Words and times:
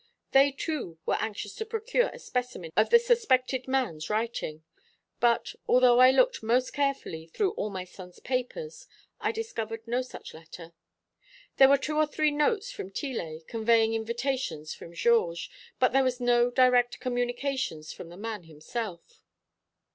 They, 0.31 0.51
too, 0.51 0.97
were 1.05 1.19
anxious 1.19 1.53
to 1.57 1.63
procure 1.67 2.09
a 2.11 2.17
specimen 2.17 2.71
of 2.75 2.89
the 2.89 2.97
suspected 2.97 3.67
man's 3.67 4.09
writing; 4.09 4.63
but, 5.19 5.53
although 5.67 5.99
I 5.99 6.09
looked 6.09 6.41
most 6.41 6.73
carefully 6.73 7.27
through 7.27 7.51
all 7.51 7.69
my 7.69 7.83
son's 7.83 8.19
papers, 8.19 8.87
I 9.19 9.31
discovered 9.31 9.87
no 9.87 10.01
such 10.01 10.33
letter. 10.33 10.73
There 11.57 11.69
were 11.69 11.77
two 11.77 11.97
or 11.97 12.07
three 12.07 12.31
notes 12.31 12.71
from 12.71 12.89
Tillet 12.89 13.43
conveying 13.47 13.93
invitations 13.93 14.73
from 14.73 14.91
Georges, 14.91 15.49
but 15.77 15.91
there 15.91 16.03
was 16.03 16.19
no 16.19 16.49
direct 16.49 16.99
communication 16.99 17.83
from 17.83 18.09
the 18.09 18.17
man 18.17 18.45
himself." 18.45 19.21